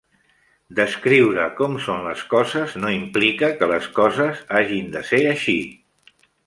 [0.77, 5.61] Descriure com són les coses no implica que les coses hagin de ser així.